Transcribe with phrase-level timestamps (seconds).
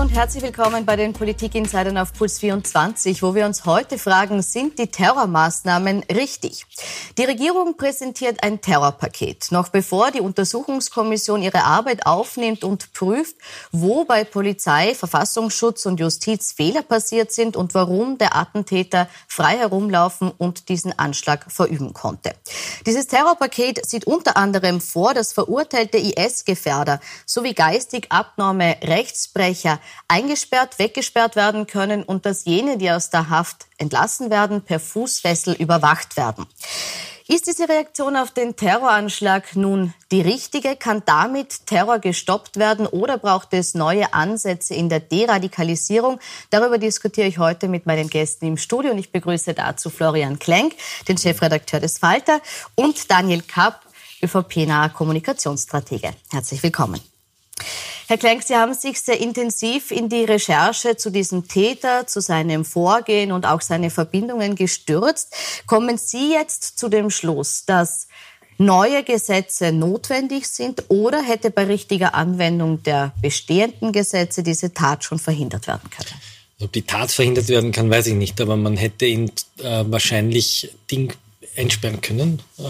[0.00, 4.78] und herzlich willkommen bei den Politik-Insidern auf Puls 24, wo wir uns heute fragen, sind
[4.78, 6.64] die Terrormaßnahmen richtig?
[7.18, 9.48] Die Regierung präsentiert ein Terrorpaket.
[9.52, 13.36] Noch bevor die Untersuchungskommission ihre Arbeit aufnimmt und prüft,
[13.72, 20.30] wo bei Polizei, Verfassungsschutz und Justiz Fehler passiert sind und warum der Attentäter frei herumlaufen
[20.30, 22.34] und diesen Anschlag verüben konnte.
[22.86, 31.36] Dieses Terrorpaket sieht unter anderem vor, dass verurteilte IS-Gefährder sowie geistig abnorme Rechtsbrecher eingesperrt, weggesperrt
[31.36, 36.46] werden können und dass jene, die aus der Haft entlassen werden, per Fußfessel überwacht werden.
[37.32, 40.74] Ist diese Reaktion auf den Terroranschlag nun die richtige?
[40.74, 46.18] Kann damit Terror gestoppt werden oder braucht es neue Ansätze in der Deradikalisierung?
[46.50, 50.74] Darüber diskutiere ich heute mit meinen Gästen im Studio und ich begrüße dazu Florian Klenk,
[51.06, 52.40] den Chefredakteur des Falter
[52.74, 53.82] und Daniel Kapp,
[54.24, 56.12] ÖVP-naher Kommunikationsstratege.
[56.32, 57.00] Herzlich willkommen.
[58.10, 62.64] Herr Klenk, Sie haben sich sehr intensiv in die Recherche zu diesem Täter, zu seinem
[62.64, 65.32] Vorgehen und auch seine Verbindungen gestürzt.
[65.68, 68.08] Kommen Sie jetzt zu dem Schluss, dass
[68.58, 75.20] neue Gesetze notwendig sind oder hätte bei richtiger Anwendung der bestehenden Gesetze diese Tat schon
[75.20, 76.20] verhindert werden können?
[76.60, 80.74] Ob die Tat verhindert werden kann, weiß ich nicht, aber man hätte ihn äh, wahrscheinlich
[80.90, 81.12] Ding
[81.56, 82.42] einsperren können.
[82.58, 82.62] Äh,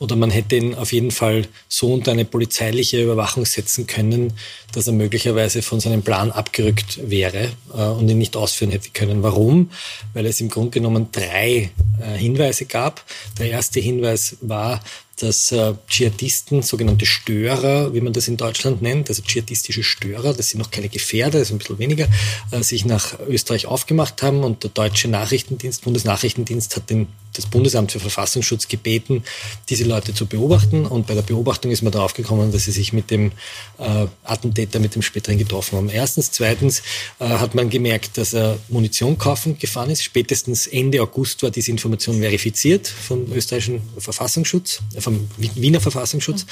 [0.00, 4.32] oder man hätte ihn auf jeden Fall so unter eine polizeiliche Überwachung setzen können,
[4.72, 9.22] dass er möglicherweise von seinem Plan abgerückt wäre äh, und ihn nicht ausführen hätte können.
[9.22, 9.70] Warum?
[10.14, 11.70] Weil es im Grunde genommen drei
[12.00, 13.04] äh, Hinweise gab.
[13.38, 14.80] Der erste Hinweis war,
[15.22, 20.50] dass äh, Dschihadisten, sogenannte Störer, wie man das in Deutschland nennt, also dschihadistische Störer, das
[20.50, 22.08] sind noch keine Gefährder, das ist ein bisschen weniger,
[22.50, 27.92] äh, sich nach Österreich aufgemacht haben und der deutsche Nachrichtendienst, Bundesnachrichtendienst hat den, das Bundesamt
[27.92, 29.22] für Verfassungsschutz gebeten,
[29.68, 32.92] diese Leute zu beobachten und bei der Beobachtung ist man darauf gekommen, dass sie sich
[32.92, 33.32] mit dem
[33.78, 35.88] äh, Attentäter, mit dem späteren getroffen haben.
[35.88, 36.30] Erstens.
[36.32, 36.82] Zweitens
[37.18, 40.02] äh, hat man gemerkt, dass er Munition kaufen gefahren ist.
[40.02, 46.46] Spätestens Ende August war diese Information verifiziert vom österreichischen Verfassungsschutz, äh, vom Wiener Verfassungsschutz.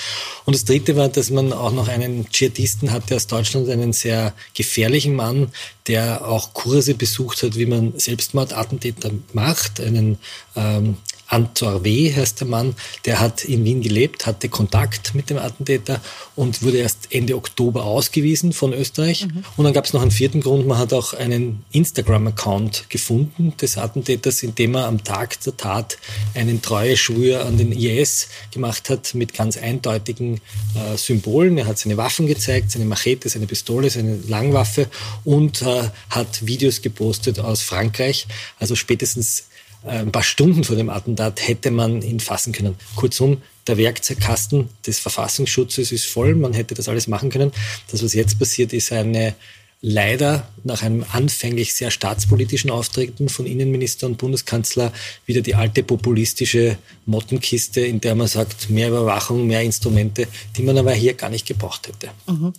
[0.45, 4.35] Und das Dritte war, dass man auch noch einen Dschihadisten hatte aus Deutschland, einen sehr
[4.55, 5.53] gefährlichen Mann,
[5.87, 10.19] der auch Kurse besucht hat, wie man Selbstmordattentäter macht, einen
[10.57, 10.97] ähm,
[11.29, 12.15] Antor W.
[12.15, 12.75] heißt der Mann,
[13.05, 16.01] der hat in Wien gelebt, hatte Kontakt mit dem Attentäter
[16.35, 19.27] und wurde erst Ende Oktober ausgewiesen von Österreich.
[19.27, 19.45] Mhm.
[19.57, 23.77] Und dann gab es noch einen vierten Grund, man hat auch einen Instagram-Account gefunden des
[23.77, 25.99] Attentäters, in dem er am Tag der Tat
[26.35, 30.41] einen Treueschwur an den IS gemacht hat mit ganz eindeutigen
[30.75, 31.59] äh, Symbolen.
[31.59, 34.89] Er hat seine Waffen gezeigt, seine Machete, seine Pistole, seine Langwaffe
[35.25, 38.27] und äh, hat Videos gepostet aus Frankreich.
[38.59, 39.45] Also spätestens
[39.85, 42.77] ein paar Stunden vor dem Attentat hätte man ihn fassen können.
[42.97, 47.53] Kurzum, der Werkzeugkasten des Verfassungsschutzes ist voll, man hätte das alles machen können.
[47.91, 49.35] Das, was jetzt passiert, ist eine
[49.81, 54.93] leider nach einem anfänglich sehr staatspolitischen Auftreten von Innenminister und Bundeskanzler
[55.25, 60.77] wieder die alte populistische Mottenkiste, in der man sagt, mehr Überwachung, mehr Instrumente, die man
[60.77, 62.11] aber hier gar nicht gebraucht hätte.
[62.27, 62.53] Mhm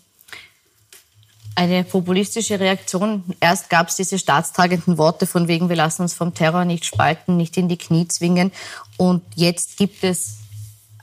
[1.59, 3.21] eine populistische Reaktion.
[3.41, 7.35] Erst gab es diese staatstragenden Worte von wegen, wir lassen uns vom Terror nicht spalten,
[7.35, 8.53] nicht in die Knie zwingen.
[8.95, 10.37] Und jetzt gibt es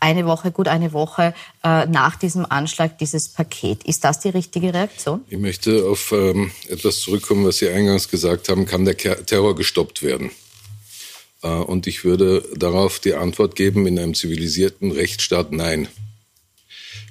[0.00, 3.84] eine Woche, gut eine Woche äh, nach diesem Anschlag dieses Paket.
[3.84, 5.20] Ist das die richtige Reaktion?
[5.28, 8.64] Ich möchte auf ähm, etwas zurückkommen, was Sie eingangs gesagt haben.
[8.64, 10.30] Kann der Terror gestoppt werden?
[11.42, 15.88] Äh, und ich würde darauf die Antwort geben, in einem zivilisierten Rechtsstaat nein.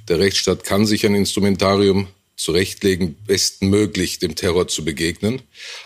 [0.07, 5.41] Der Rechtsstaat kann sich ein Instrumentarium zurechtlegen, bestmöglich dem Terror zu begegnen.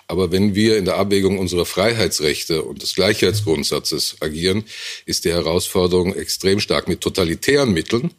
[0.07, 4.63] Aber wenn wir in der Abwägung unserer Freiheitsrechte und des Gleichheitsgrundsatzes agieren,
[5.05, 6.87] ist die Herausforderung extrem stark.
[6.87, 8.11] Mit totalitären Mitteln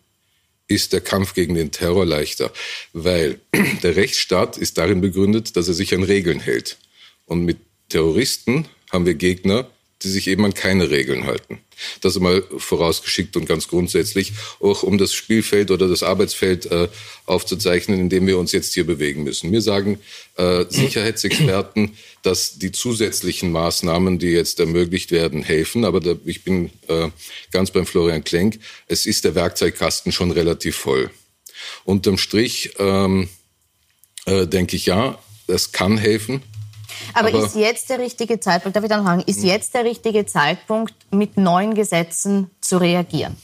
[0.69, 2.53] ist der Kampf gegen den Terror leichter,
[2.93, 3.41] weil
[3.83, 6.79] der Rechtsstaat ist darin begründet, dass er sich an Regeln hält.
[7.27, 7.59] Und mit
[7.89, 9.69] Terroristen haben wir Gegner,
[10.03, 11.59] die sich eben an keine Regeln halten.
[12.01, 16.89] Das einmal vorausgeschickt und ganz grundsätzlich, auch um das Spielfeld oder das Arbeitsfeld äh,
[17.27, 19.51] aufzuzeichnen, in dem wir uns jetzt hier bewegen müssen.
[19.51, 19.99] Mir sagen
[20.37, 25.85] äh, Sicherheitsexperten, dass die zusätzlichen Maßnahmen, die jetzt ermöglicht werden, helfen.
[25.85, 27.09] Aber da, ich bin äh,
[27.51, 28.59] ganz beim Florian Klenk.
[28.87, 31.11] Es ist der Werkzeugkasten schon relativ voll.
[31.85, 33.29] Unterm Strich ähm,
[34.27, 36.43] äh, denke ich ja, es kann helfen.
[37.15, 40.27] Aber, Aber ist jetzt der richtige Zeitpunkt, darf ich dann fragen, ist jetzt der richtige
[40.27, 43.37] Zeitpunkt, mit neuen Gesetzen zu reagieren?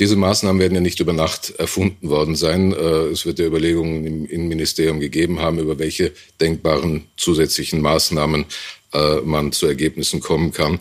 [0.00, 2.72] Diese Maßnahmen werden ja nicht über Nacht erfunden worden sein.
[2.72, 2.76] Äh,
[3.12, 8.46] es wird ja Überlegungen im Innenministerium gegeben haben, über welche denkbaren zusätzlichen Maßnahmen
[8.92, 10.80] äh, man zu Ergebnissen kommen kann.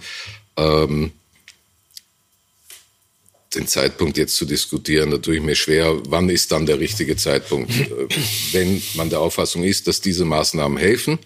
[3.55, 7.15] Den Zeitpunkt jetzt zu diskutieren, da tue ich mir schwer, wann ist dann der richtige
[7.15, 7.71] Zeitpunkt.
[7.83, 8.07] Äh,
[8.53, 11.19] wenn man der Auffassung ist, dass diese Maßnahmen helfen,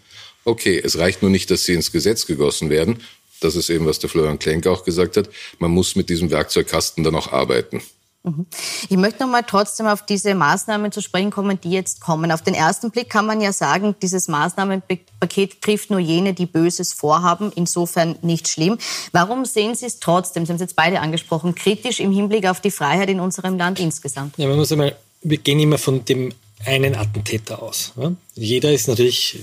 [0.44, 3.02] okay, es reicht nur nicht, dass sie ins Gesetz gegossen werden.
[3.40, 5.30] Das ist eben, was der Florian Klenk auch gesagt hat.
[5.60, 7.82] Man muss mit diesem Werkzeugkasten dann auch arbeiten.
[8.28, 8.46] Mhm.
[8.90, 12.32] Ich möchte noch mal trotzdem auf diese Maßnahmen zu sprechen kommen, die jetzt kommen.
[12.32, 16.94] Auf den ersten Blick kann man ja sagen, dieses Maßnahmenpaket trifft nur jene, die Böses
[16.94, 17.52] vorhaben.
[17.56, 18.78] Insofern nicht schlimm.
[19.14, 22.60] Warum sehen Sie es trotzdem, Sie haben es jetzt beide angesprochen, kritisch im Hinblick auf
[22.60, 24.38] die Freiheit in unserem Land insgesamt?
[24.38, 26.34] Ja, man muss einmal, wir gehen immer von dem
[26.66, 27.94] einen Attentäter aus.
[28.40, 29.36] Jeder ist natürlich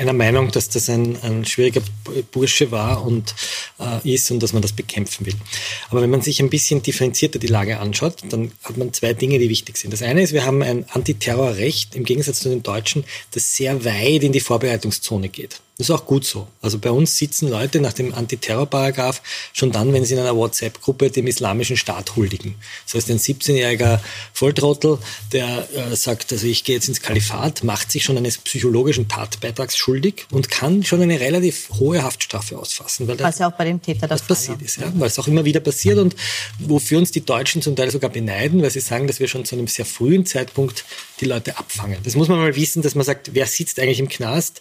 [0.00, 1.80] einer Meinung, dass das ein, ein schwieriger
[2.32, 3.36] Bursche war und
[3.78, 5.34] äh, ist und dass man das bekämpfen will.
[5.90, 9.38] Aber wenn man sich ein bisschen differenzierter die Lage anschaut, dann hat man zwei Dinge,
[9.38, 9.92] die wichtig sind.
[9.92, 14.24] Das eine ist, wir haben ein Antiterrorrecht im Gegensatz zu den Deutschen, das sehr weit
[14.24, 15.60] in die Vorbereitungszone geht.
[15.78, 16.46] Das ist auch gut so.
[16.60, 19.22] Also bei uns sitzen Leute nach dem Antiterrorparagraf
[19.52, 22.56] schon dann, wenn sie in einer WhatsApp-Gruppe dem islamischen Staat huldigen.
[22.84, 23.98] Das heißt, ein 17-jähriger
[24.34, 24.98] Volltrottel,
[25.32, 29.76] der äh, sagt, also ich gehe jetzt ins Kalifat, macht sich schon eines psychologischen Tatbeitrags
[29.76, 33.06] schuldig und kann schon eine relativ hohe Haftstrafe ausfassen.
[33.08, 35.44] Weil Was ja auch bei dem Täter das passiert ist, ja, weil es auch immer
[35.44, 36.16] wieder passiert und
[36.58, 39.54] wofür uns die Deutschen zum Teil sogar beneiden, weil sie sagen, dass wir schon zu
[39.54, 40.84] einem sehr frühen Zeitpunkt
[41.20, 41.98] die Leute abfangen.
[42.04, 44.60] Das muss man mal wissen, dass man sagt, wer sitzt eigentlich im Knast?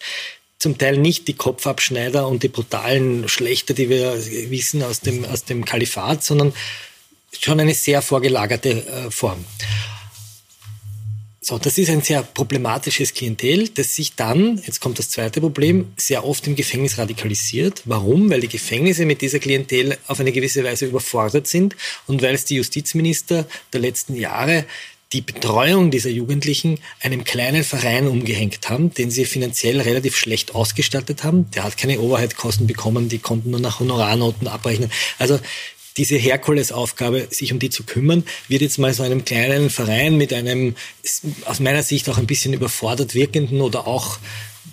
[0.58, 4.14] zum Teil nicht die Kopfabschneider und die brutalen Schlechter, die wir
[4.52, 6.54] wissen aus dem, aus dem Kalifat, sondern
[7.32, 9.44] schon eine sehr vorgelagerte äh, Form.
[11.44, 15.92] So, das ist ein sehr problematisches Klientel, das sich dann, jetzt kommt das zweite Problem,
[15.98, 17.82] sehr oft im Gefängnis radikalisiert.
[17.86, 18.30] Warum?
[18.30, 22.46] Weil die Gefängnisse mit dieser Klientel auf eine gewisse Weise überfordert sind und weil es
[22.46, 24.66] die Justizminister der letzten Jahre
[25.14, 31.24] die Betreuung dieser Jugendlichen einem kleinen Verein umgehängt haben, den sie finanziell relativ schlecht ausgestattet
[31.24, 31.50] haben.
[31.56, 34.92] Der hat keine Overhead-Kosten bekommen, die konnten nur nach Honorarnoten abrechnen.
[35.18, 35.40] Also
[35.98, 40.34] diese Herkulesaufgabe, sich um die zu kümmern, wird jetzt mal so einem kleinen Verein mit
[40.34, 40.76] einem
[41.46, 44.20] aus meiner Sicht auch ein bisschen überfordert wirkenden oder auch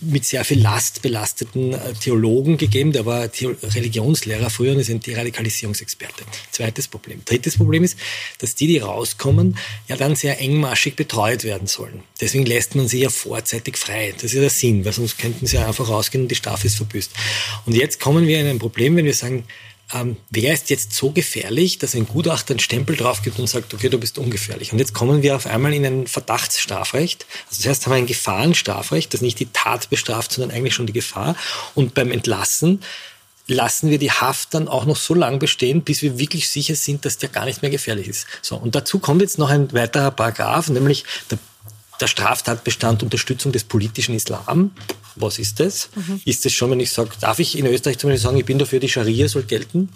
[0.00, 2.92] mit sehr viel Last belasteten äh, Theologen gegeben.
[2.92, 6.24] Der war Religionslehrer früher und ist ein Deradikalisierungsexperte.
[6.50, 7.22] Zweites Problem.
[7.24, 7.98] Drittes Problem ist,
[8.38, 9.56] dass die, die rauskommen,
[9.88, 12.02] ja dann sehr engmaschig betreut werden sollen.
[12.20, 14.12] Deswegen lässt man sie ja vorzeitig frei.
[14.14, 16.76] Das ist der Sinn, weil sonst könnten sie ja einfach rausgehen und die Strafe ist
[16.76, 17.10] verbüßt.
[17.66, 19.44] Und jetzt kommen wir in ein Problem, wenn wir sagen,
[19.94, 23.72] ähm, wer ist jetzt so gefährlich, dass ein Gutachter einen Stempel drauf gibt und sagt,
[23.72, 24.72] okay, du bist ungefährlich.
[24.72, 27.26] Und jetzt kommen wir auf einmal in ein Verdachtsstrafrecht.
[27.48, 30.86] Also das heißt, haben wir ein Gefahrenstrafrecht, das nicht die Tat bestraft, sondern eigentlich schon
[30.86, 31.36] die Gefahr.
[31.74, 32.82] Und beim Entlassen
[33.46, 37.06] lassen wir die Haft dann auch noch so lange bestehen, bis wir wirklich sicher sind,
[37.06, 38.26] dass der gar nicht mehr gefährlich ist.
[38.42, 41.38] So, und dazu kommt jetzt noch ein weiterer Paragraph, nämlich der
[42.00, 44.72] der Straftatbestand Unterstützung des politischen Islam.
[45.16, 45.90] Was ist das?
[45.94, 46.20] Mhm.
[46.24, 48.58] Ist das schon, wenn ich sage, darf ich in Österreich zum Beispiel sagen, ich bin
[48.58, 49.88] dafür, die Scharia soll gelten?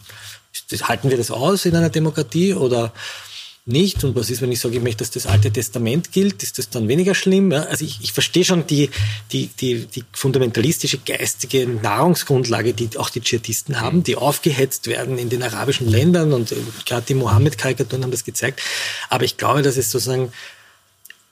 [0.71, 2.93] Das, halten wir das aus in einer Demokratie oder
[3.65, 4.03] nicht?
[4.03, 6.43] Und was ist, wenn ich sage, ich möchte, dass das Alte Testament gilt?
[6.43, 7.53] Ist das dann weniger schlimm?
[7.53, 8.91] Ja, also ich, ich verstehe schon die,
[9.31, 15.29] die, die, die fundamentalistische geistige Nahrungsgrundlage, die auch die Dschihadisten haben, die aufgehetzt werden in
[15.31, 18.61] den arabischen Ländern und äh, gerade die Mohammed-Karikaturen haben das gezeigt.
[19.09, 20.33] Aber ich glaube, dass es sozusagen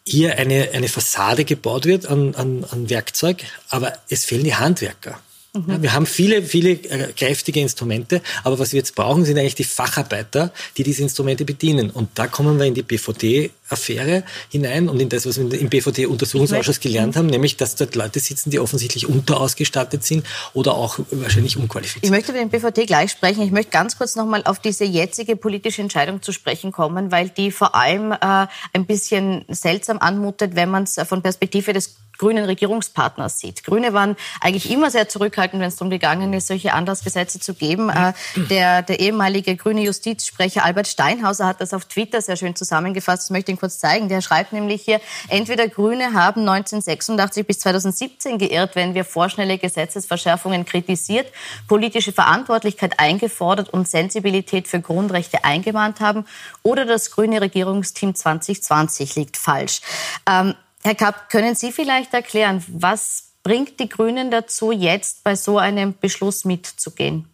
[0.07, 5.21] hier eine, eine Fassade gebaut wird an, an, an Werkzeug, aber es fehlen die Handwerker.
[5.53, 5.83] Mhm.
[5.83, 9.65] Wir haben viele, viele äh, kräftige Instrumente, aber was wir jetzt brauchen, sind eigentlich die
[9.65, 11.91] Facharbeiter, die diese Instrumente bedienen.
[11.91, 16.79] Und da kommen wir in die BVD-Affäre hinein und in das, was wir im BVD-Untersuchungsausschuss
[16.79, 20.25] gelernt haben, nämlich, dass dort Leute sitzen, die offensichtlich unterausgestattet sind
[20.55, 22.05] oder auch wahrscheinlich unqualifiziert.
[22.05, 23.43] Ich möchte über den BVD gleich sprechen.
[23.43, 27.51] Ich möchte ganz kurz nochmal auf diese jetzige politische Entscheidung zu sprechen kommen, weil die
[27.51, 33.41] vor allem äh, ein bisschen seltsam anmutet, wenn man es von Perspektive des grünen Regierungspartners
[33.41, 33.65] sieht.
[33.65, 37.91] Grüne waren eigentlich immer sehr zurückhaltend, wenn es darum gegangen ist, solche Anlassgesetze zu geben.
[37.91, 43.25] Äh, der, der ehemalige grüne Justizsprecher Albert Steinhauser hat das auf Twitter sehr schön zusammengefasst.
[43.25, 44.09] Das möchte ich Ihnen kurz zeigen.
[44.09, 50.65] Der schreibt nämlich hier, entweder Grüne haben 1986 bis 2017 geirrt, wenn wir vorschnelle Gesetzesverschärfungen
[50.65, 51.27] kritisiert,
[51.69, 56.25] politische Verantwortlichkeit eingefordert und Sensibilität für Grundrechte eingemahnt haben,
[56.63, 59.81] oder das grüne Regierungsteam 2020 liegt falsch.
[60.27, 65.59] Ähm, Herr Kapp, können Sie vielleicht erklären, was bringt die Grünen dazu, jetzt bei so
[65.59, 67.27] einem Beschluss mitzugehen?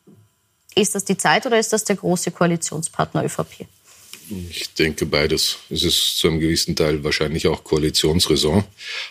[0.75, 3.67] Ist das die Zeit oder ist das der große Koalitionspartner ÖVP?
[4.51, 5.59] Ich denke beides.
[5.71, 8.65] Es ist zu einem gewissen Teil wahrscheinlich auch Koalitionsräson,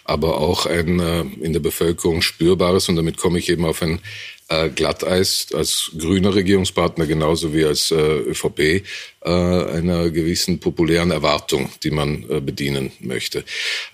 [0.03, 4.01] aber auch ein äh, in der Bevölkerung spürbares, und damit komme ich eben auf ein
[4.49, 8.83] äh, Glatteis als grüner Regierungspartner genauso wie als äh, ÖVP äh,
[9.23, 13.43] einer gewissen populären Erwartung, die man äh, bedienen möchte.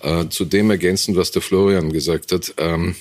[0.01, 2.95] Äh, zu dem ergänzend, was der Florian gesagt hat, ähm,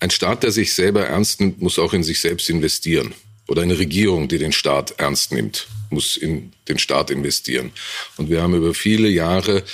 [0.00, 3.14] ein Staat, der sich selber ernst nimmt, muss auch in sich selbst investieren.
[3.48, 7.72] Oder eine Regierung, die den Staat ernst nimmt, muss in den Staat investieren.
[8.16, 9.64] Und wir haben über viele Jahre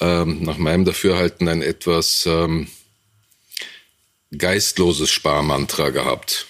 [0.00, 2.68] ähm, nach meinem Dafürhalten ein etwas ähm,
[4.36, 6.46] geistloses Sparmantra gehabt.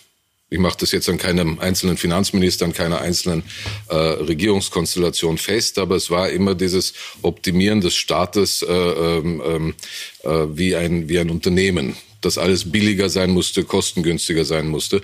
[0.49, 3.43] Ich mache das jetzt an keinem einzelnen Finanzminister, an keiner einzelnen
[3.89, 9.75] äh, Regierungskonstellation fest, aber es war immer dieses Optimieren des Staates äh, ähm,
[10.23, 15.03] äh, wie, ein, wie ein Unternehmen dass alles billiger sein musste, kostengünstiger sein musste.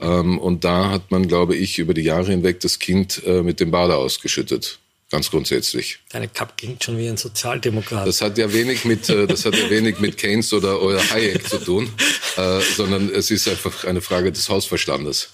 [0.00, 3.60] Ähm, und da hat man, glaube ich, über die Jahre hinweg das Kind äh, mit
[3.60, 4.78] dem Bade ausgeschüttet.
[5.10, 5.98] Ganz grundsätzlich.
[6.10, 8.06] Deine Cup klingt schon wie ein Sozialdemokrat.
[8.06, 11.48] Das hat ja wenig mit, äh, das hat ja wenig mit Keynes oder, oder Hayek
[11.48, 11.92] zu tun,
[12.36, 15.30] äh, sondern es ist einfach eine Frage des Hausverstandes.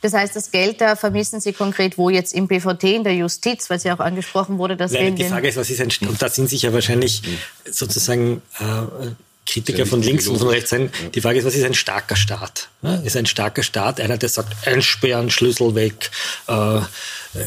[0.00, 3.68] Das heißt, das Geld da vermissen Sie konkret wo jetzt im BVT, in der Justiz,
[3.68, 6.08] weil es ja auch angesprochen wurde, dass Nein, wir Die Frage ist, was ist ein,
[6.08, 7.22] und da sind sich ja wahrscheinlich
[7.70, 8.64] sozusagen äh,
[9.46, 10.90] Kritiker ja von links und von rechts sein.
[11.14, 12.68] Die Frage ist, was ist ein starker Staat?
[13.04, 16.10] Ist ein starker Staat einer, der sagt, einsperren, Schlüssel weg,
[16.48, 16.80] äh,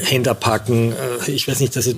[0.04, 1.94] Hände abpacken, äh, ich weiß nicht, also,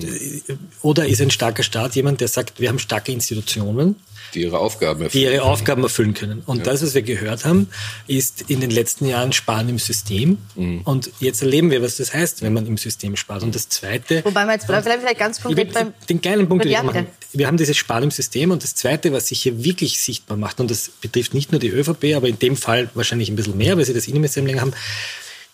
[0.82, 3.96] oder ist ein starker Staat jemand, der sagt, wir haben starke Institutionen,
[4.34, 6.42] die ihre Aufgaben erfüllen, die ihre Aufgaben erfüllen können.
[6.46, 6.64] Und ja.
[6.64, 7.68] das, was wir gehört haben,
[8.06, 10.38] ist in den letzten Jahren Sparen im System.
[10.54, 10.82] Mhm.
[10.82, 13.42] Und jetzt erleben wir, was das heißt, wenn man im System spart.
[13.42, 14.24] Und das Zweite...
[14.24, 15.92] Wobei man jetzt vielleicht ganz konkret beim...
[16.08, 17.06] Den kleinen Punkt, den wir machen.
[17.32, 18.50] Wir haben dieses Sparen im System.
[18.50, 21.68] Und das Zweite, was sich hier wirklich sichtbar macht, und das betrifft nicht nur die
[21.68, 24.72] ÖVP, aber in dem Fall wahrscheinlich ein bisschen mehr, weil sie das Innenministerium länger haben,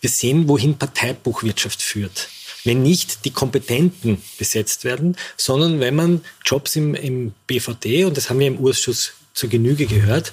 [0.00, 2.28] wir sehen, wohin Parteibuchwirtschaft führt
[2.64, 8.30] wenn nicht die Kompetenten besetzt werden, sondern wenn man Jobs im, im BVD, und das
[8.30, 10.32] haben wir im Urschuss zur Genüge gehört,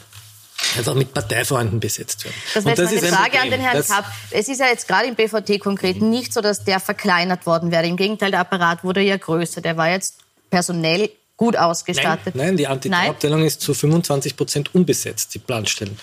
[0.77, 2.35] einfach mit Parteifreunden besetzt werden.
[2.53, 4.05] Das wäre jetzt meine Frage an den Herrn Kapp.
[4.31, 6.09] Es ist ja jetzt gerade im BVT konkret mhm.
[6.09, 7.85] nicht so, dass der verkleinert worden wäre.
[7.85, 9.61] Im Gegenteil, der Apparat wurde ja größer.
[9.61, 10.15] Der war jetzt
[10.49, 12.35] personell gut ausgestattet.
[12.35, 15.97] Nein, nein die Antiterrorabteilung ist zu 25 Prozent unbesetzt, die Planstellen.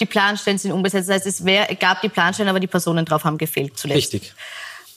[0.00, 1.08] Die Planstellen sind unbesetzt.
[1.08, 3.96] Das heißt, es wär, gab die Planstellen, aber die Personen drauf haben gefehlt zuletzt.
[3.96, 4.34] Richtig.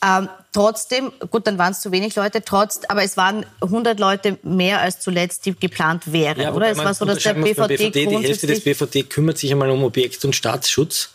[0.03, 4.39] Ähm, trotzdem, gut, dann waren es zu wenig Leute, trotz, aber es waren 100 Leute
[4.41, 6.71] mehr als zuletzt, die geplant wären, ja, oder?
[6.71, 9.83] Es war so, dass der BVD, BVD die Hälfte des BVD kümmert sich einmal um
[9.83, 11.11] Objekt- und Staatsschutz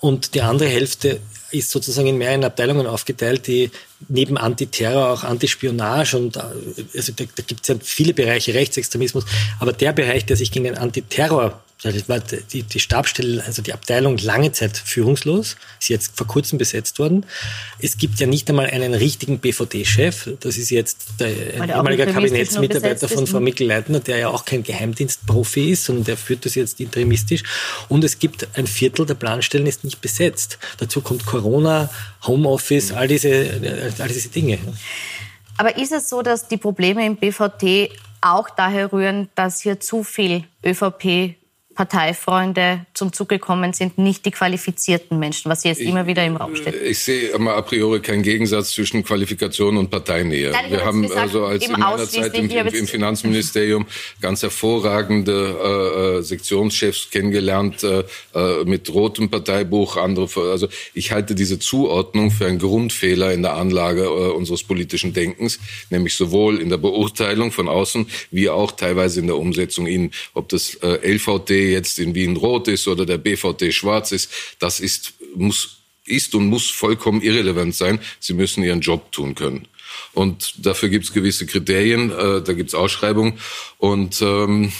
[0.00, 1.20] und die andere Hälfte
[1.50, 3.70] ist sozusagen in mehreren Abteilungen aufgeteilt, die
[4.08, 6.40] neben Antiterror auch Antispionage und äh,
[6.94, 9.24] also da, da gibt es ja viele Bereiche Rechtsextremismus,
[9.58, 13.72] aber der Bereich, der sich gegen den Antiterror das war die, die Stabstelle, also die
[13.72, 17.24] Abteilung lange Zeit führungslos, ist jetzt vor kurzem besetzt worden.
[17.78, 20.28] Es gibt ja nicht einmal einen richtigen BVD-Chef.
[20.40, 25.84] Das ist jetzt der ehemalige Kabinettsmitarbeiter von Frau Mikl-Leitner, der ja auch kein Geheimdienstprofi ist,
[25.84, 27.44] sondern der führt das jetzt interimistisch.
[27.88, 30.58] Und es gibt ein Viertel der Planstellen ist nicht besetzt.
[30.76, 31.88] Dazu kommt Corona,
[32.26, 34.58] Homeoffice, all diese, all diese Dinge.
[35.56, 40.04] Aber ist es so, dass die Probleme im BVT auch daher rühren, dass hier zu
[40.04, 41.36] viel ÖVP
[41.80, 46.36] Parteifreunde zum Zug gekommen sind, nicht die qualifizierten Menschen, was jetzt ich, immer wieder im
[46.36, 46.74] Raum steht.
[46.74, 50.50] Ich sehe immer a priori keinen Gegensatz zwischen Qualifikation und Parteinähe.
[50.50, 53.86] Nein, Wir haben gesagt, also als in meiner Zeit im, im, im, Finanzministerium
[54.20, 60.28] ganz hervorragende äh, äh, Sektionschefs kennengelernt äh, äh, mit rotem Parteibuch, andere.
[60.50, 65.58] Also ich halte diese Zuordnung für einen Grundfehler in der Anlage äh, unseres politischen Denkens,
[65.88, 70.50] nämlich sowohl in der Beurteilung von außen wie auch teilweise in der Umsetzung in, ob
[70.50, 75.14] das äh, LVT jetzt in Wien rot ist oder der BVD schwarz ist, das ist,
[75.34, 78.00] muss, ist und muss vollkommen irrelevant sein.
[78.18, 79.68] Sie müssen ihren Job tun können.
[80.12, 83.38] Und dafür gibt es gewisse Kriterien, äh, da gibt es Ausschreibungen.
[83.78, 84.72] Und ähm,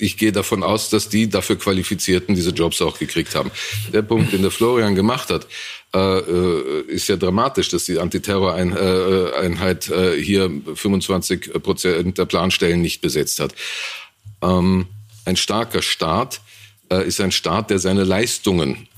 [0.00, 3.50] ich gehe davon aus, dass die dafür Qualifizierten diese Jobs auch gekriegt haben.
[3.92, 5.46] Der Punkt, den der Florian gemacht hat,
[5.94, 12.80] äh, äh ist ja dramatisch, dass die Antiterror-Einheit äh, äh, hier 25 Prozent der Planstellen
[12.80, 13.54] nicht besetzt hat.
[14.42, 14.86] Ähm,
[15.24, 16.40] ein starker Staat
[16.90, 18.88] äh, ist ein Staat, der seine Leistungen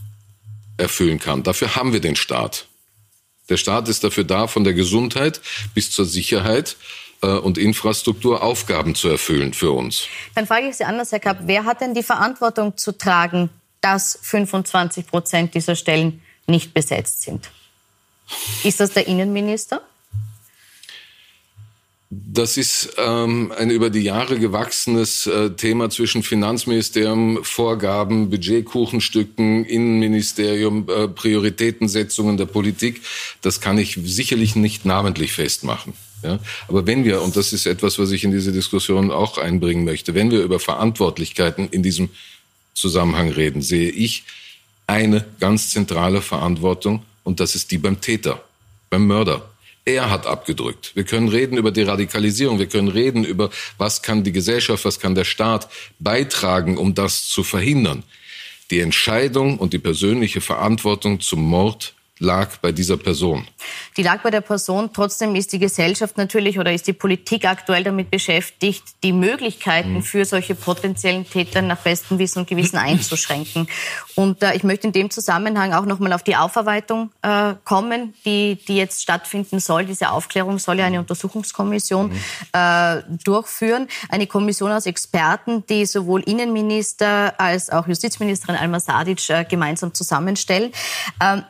[0.77, 1.43] erfüllen kann.
[1.43, 2.67] Dafür haben wir den Staat.
[3.49, 5.41] Der Staat ist dafür da, von der Gesundheit
[5.75, 6.77] bis zur Sicherheit
[7.23, 10.07] äh, und Infrastruktur Aufgaben zu erfüllen für uns.
[10.35, 11.39] Dann frage ich Sie anders, Herr Kapp.
[11.43, 17.51] Wer hat denn die Verantwortung zu tragen, dass 25 Prozent dieser Stellen nicht besetzt sind?
[18.65, 19.83] Ist das der Innenminister?
[22.15, 30.87] Das ist ähm, ein über die Jahre gewachsenes äh, Thema zwischen Finanzministerium, Vorgaben, Budgetkuchenstücken, Innenministerium,
[30.91, 33.01] äh, Prioritätensetzungen der Politik.
[33.41, 35.95] Das kann ich sicherlich nicht namentlich festmachen.
[36.23, 36.39] Ja?
[36.69, 40.15] Aber wenn wir, und das ist etwas, was ich in diese Diskussion auch einbringen möchte,
[40.15, 42.11] wenn wir über Verantwortlichkeiten in diesem
[42.75, 44.25] Zusammenhang reden, sehe ich
[44.87, 48.45] eine ganz zentrale Verantwortung, und das ist die beim Täter,
[48.91, 49.49] beim Mörder.
[49.85, 50.93] Er hat abgedrückt.
[50.95, 52.59] Wir können reden über die Radikalisierung.
[52.59, 57.27] Wir können reden über, was kann die Gesellschaft, was kann der Staat beitragen, um das
[57.29, 58.05] zu verhindern.
[58.71, 63.47] Die Entscheidung und die persönliche Verantwortung zum Mord lag bei dieser Person.
[63.97, 64.91] Die lag bei der Person.
[64.93, 70.03] Trotzdem ist die Gesellschaft natürlich oder ist die Politik aktuell damit beschäftigt, die Möglichkeiten mhm.
[70.03, 73.67] für solche potenziellen Täter nach bestem Wissen und Gewissen einzuschränken.
[74.15, 78.15] Und äh, ich möchte in dem Zusammenhang auch noch mal auf die Aufarbeitung äh, kommen,
[78.25, 79.85] die, die jetzt stattfinden soll.
[79.85, 82.21] Diese Aufklärung soll ja eine Untersuchungskommission mhm.
[82.53, 83.89] äh, durchführen.
[84.09, 90.73] Eine Kommission aus Experten, die sowohl Innenminister als auch Justizministerin Alma Sadic äh, gemeinsam zusammenstellen.
[91.21, 91.43] Ähm,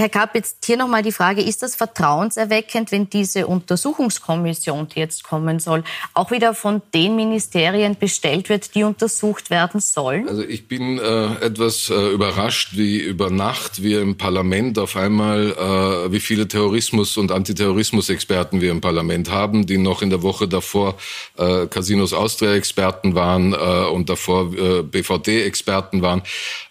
[0.00, 5.24] Herr Kapp, jetzt hier nochmal die Frage, ist das vertrauenserweckend, wenn diese Untersuchungskommission, die jetzt
[5.24, 5.82] kommen soll,
[6.14, 10.28] auch wieder von den Ministerien bestellt wird, die untersucht werden sollen?
[10.28, 15.50] Also ich bin äh, etwas äh, überrascht, wie über Nacht wir im Parlament auf einmal,
[15.50, 20.46] äh, wie viele Terrorismus- und Antiterrorismus-Experten wir im Parlament haben, die noch in der Woche
[20.46, 20.94] davor
[21.36, 23.56] äh, Casinos Austria-Experten waren äh,
[23.90, 26.22] und davor äh, BVD-Experten waren.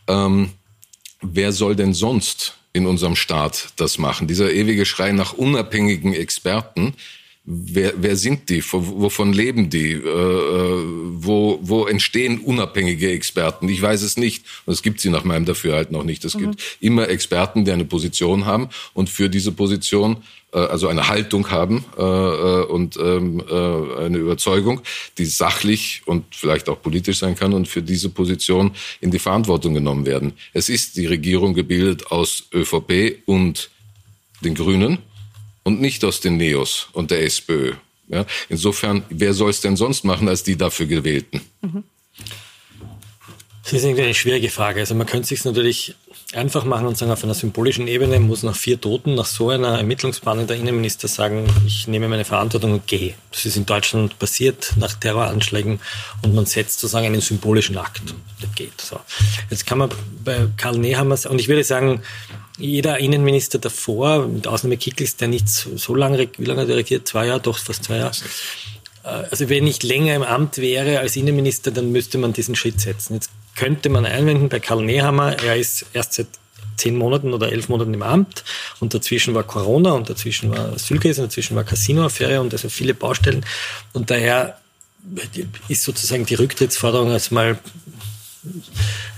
[0.08, 0.52] Ähm,
[1.22, 4.28] wer soll denn sonst in unserem Staat das machen.
[4.28, 6.94] Dieser ewige Schrei nach unabhängigen Experten,
[7.50, 8.62] Wer, wer sind die?
[8.62, 9.94] Wovon leben die?
[9.94, 13.70] Äh, äh, wo, wo entstehen unabhängige Experten?
[13.70, 14.44] Ich weiß es nicht.
[14.66, 16.26] Und es gibt sie nach meinem Dafürhalten noch nicht.
[16.26, 16.40] Es mhm.
[16.40, 20.18] gibt immer Experten, die eine Position haben und für diese Position
[20.52, 24.82] äh, also eine Haltung haben äh, äh, und ähm, äh, eine Überzeugung,
[25.18, 29.74] die sachlich und vielleicht auch politisch sein kann und für diese Position in die Verantwortung
[29.74, 30.34] genommen werden.
[30.52, 33.70] Es ist die Regierung gebildet aus ÖVP und
[34.44, 35.00] den Grünen
[35.68, 37.74] und nicht aus den Neos und der SPÖ.
[38.08, 41.42] Ja, insofern, wer soll es denn sonst machen als die dafür gewählten?
[43.64, 44.80] Das ist eine schwierige Frage.
[44.80, 45.94] Also man könnte sich natürlich
[46.32, 49.78] einfach machen und sagen, auf einer symbolischen Ebene muss nach vier Toten, nach so einer
[49.78, 53.16] Ermittlungsbahn der Innenminister sagen, ich nehme meine Verantwortung und gehe.
[53.32, 55.82] Das ist in Deutschland passiert nach Terroranschlägen
[56.22, 58.04] und man setzt sozusagen einen symbolischen Akt.
[58.42, 58.80] Der geht.
[58.80, 59.02] So.
[59.50, 59.90] Jetzt kann man
[60.24, 62.04] bei Karl Nehammer, und ich würde sagen,
[62.58, 66.78] jeder Innenminister davor, mit Ausnahme Kickels, der nicht so, so lange, wie lange hat er
[66.78, 67.08] regiert?
[67.08, 68.16] Zwei Jahre, doch fast zwei Jahre.
[69.04, 72.82] Äh, also wenn ich länger im Amt wäre als Innenminister, dann müsste man diesen Schritt
[72.82, 73.16] setzen.
[73.16, 76.28] Jetzt könnte man einwenden bei Karl Nehammer, er ist erst seit
[76.78, 78.44] zehn Monaten oder elf Monaten im Amt
[78.80, 82.94] und dazwischen war Corona und dazwischen war Asylkrise und dazwischen war Casinoaffäre und also viele
[82.94, 83.44] Baustellen
[83.94, 84.60] und daher
[85.68, 87.58] ist sozusagen die Rücktrittsforderung als mal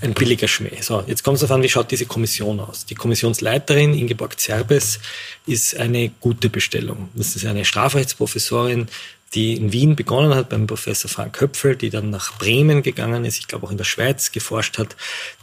[0.01, 0.81] ein billiger Schmäh.
[0.81, 2.85] So, jetzt kommt es darauf an, wie schaut diese Kommission aus.
[2.85, 4.99] Die Kommissionsleiterin Ingeborg Zerbes
[5.45, 7.09] ist eine gute Bestellung.
[7.15, 8.87] Das ist eine Strafrechtsprofessorin,
[9.33, 13.37] die in Wien begonnen hat beim Professor Frank Höpfel, die dann nach Bremen gegangen ist,
[13.37, 14.95] ich glaube auch in der Schweiz geforscht hat,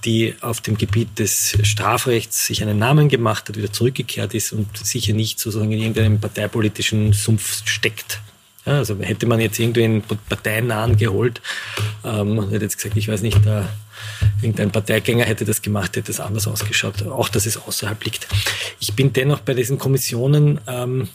[0.04, 4.76] die auf dem Gebiet des Strafrechts sich einen Namen gemacht hat, wieder zurückgekehrt ist und
[4.76, 8.20] sicher nicht sozusagen in irgendeinem parteipolitischen Sumpf steckt.
[8.66, 11.40] Ja, also hätte man jetzt irgendwie einen Parteinahen geholt,
[12.04, 13.68] ähm, hätte jetzt gesagt, ich weiß nicht, da
[14.42, 18.26] irgendein Parteigänger hätte das gemacht, hätte es anders ausgeschaut, auch dass es außerhalb liegt.
[18.80, 21.08] Ich bin dennoch bei diesen Kommissionen ähm,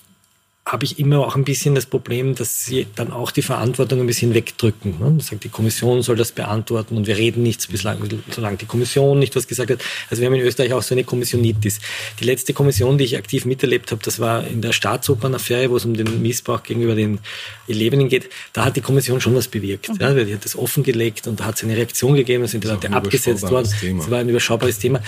[0.64, 4.06] habe ich immer auch ein bisschen das Problem, dass sie dann auch die Verantwortung ein
[4.06, 5.00] bisschen wegdrücken.
[5.00, 5.20] Ne?
[5.20, 7.98] Sagt, die Kommission soll das beantworten und wir reden nichts, bislang,
[8.30, 9.80] solange die Kommission nicht was gesagt hat.
[10.10, 11.80] Also wir haben in Österreich auch so eine Kommissionitis.
[12.20, 15.86] Die letzte Kommission, die ich aktiv miterlebt habe, das war in der Staatsopernaffäre, wo es
[15.86, 17.20] um den Missbrauch gegenüber den
[17.68, 18.30] Elevenen geht.
[18.54, 19.90] Da hat die Kommission schon was bewirkt.
[19.90, 19.98] Mhm.
[20.00, 22.68] Ja, die hat das offengelegt und da hat es eine Reaktion gegeben, da sind die
[22.68, 23.68] Leute abgesetzt worden.
[24.00, 25.02] Es war ein überschaubares Thema.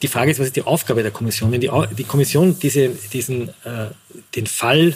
[0.00, 1.52] Die Frage ist, was ist die Aufgabe der Kommission?
[1.52, 3.90] Wenn die, die Kommission diese, diesen, äh,
[4.34, 4.94] den Fall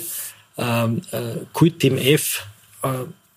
[0.58, 2.44] ähm, äh, Quit-Team F
[2.82, 2.88] äh,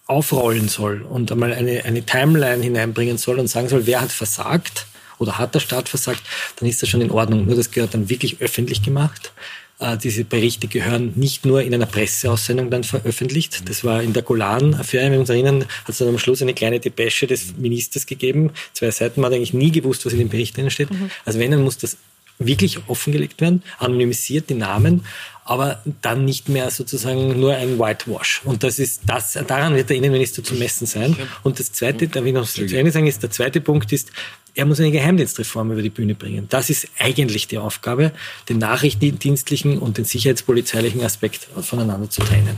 [0.07, 4.87] aufrollen soll und einmal eine, eine Timeline hineinbringen soll und sagen soll, wer hat versagt
[5.19, 6.21] oder hat der Staat versagt,
[6.57, 7.45] dann ist das schon in Ordnung.
[7.45, 9.31] Nur das gehört dann wirklich öffentlich gemacht.
[9.79, 13.69] Äh, diese Berichte gehören nicht nur in einer Presseaussendung dann veröffentlicht.
[13.69, 16.53] Das war in der Golan-Affäre, wenn wir uns erinnern, hat es dann am Schluss eine
[16.53, 18.51] kleine Depesche des Ministers gegeben.
[18.73, 20.91] Zwei Seiten, man hat eigentlich nie gewusst, was in den Berichten steht.
[20.91, 21.09] Mhm.
[21.25, 21.97] Also wenn, dann muss das
[22.37, 25.05] wirklich offengelegt werden, anonymisiert die Namen
[25.51, 28.41] aber dann nicht mehr sozusagen nur ein Whitewash.
[28.45, 31.13] Und das ist das, daran wird der Innenminister zu messen sein.
[31.43, 34.13] Und das zweite, da will ich noch zu Ende sagen, ist, der zweite Punkt ist,
[34.55, 36.47] er muss eine Geheimdienstreform über die Bühne bringen.
[36.47, 38.13] Das ist eigentlich die Aufgabe,
[38.47, 42.57] den nachrichtendienstlichen und den sicherheitspolizeilichen Aspekt voneinander zu trennen.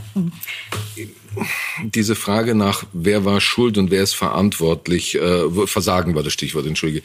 [1.82, 6.66] Diese Frage nach, wer war schuld und wer ist verantwortlich, äh, Versagen war das Stichwort,
[6.66, 7.02] entschuldige.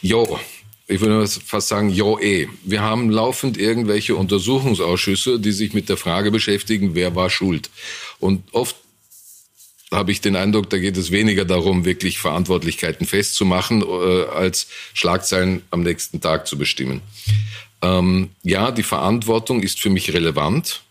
[0.00, 0.38] Jo,
[0.88, 2.48] ich würde fast sagen, jo eh.
[2.62, 7.70] Wir haben laufend irgendwelche Untersuchungsausschüsse, die sich mit der Frage beschäftigen, wer war schuld.
[8.20, 8.76] Und oft
[9.92, 15.62] habe ich den Eindruck, da geht es weniger darum, wirklich Verantwortlichkeiten festzumachen, äh, als Schlagzeilen
[15.70, 17.02] am nächsten Tag zu bestimmen.
[17.82, 20.82] Ähm, ja, die Verantwortung ist für mich relevant,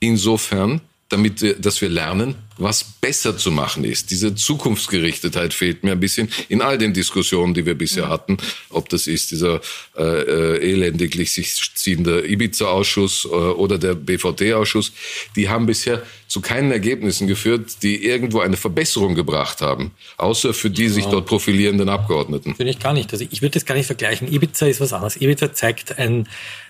[0.00, 0.80] insofern,
[1.12, 4.10] damit dass wir lernen, was besser zu machen ist.
[4.10, 8.36] Diese Zukunftsgerichtetheit fehlt mir ein bisschen in all den Diskussionen, die wir bisher hatten.
[8.70, 9.60] Ob das ist dieser
[9.96, 14.92] äh, äh elendiglich sich ziehende Ibiza-Ausschuss äh, oder der BVD-Ausschuss,
[15.36, 20.70] die haben bisher zu keinen Ergebnissen geführt, die irgendwo eine Verbesserung gebracht haben, außer für
[20.70, 20.90] die ja.
[20.90, 22.54] sich dort profilierenden Abgeordneten.
[22.54, 23.12] Finde ich gar nicht.
[23.12, 24.32] Also ich würde das gar nicht vergleichen.
[24.32, 25.16] Ibiza ist was anderes.
[25.16, 26.28] Ibiza zeigt ein,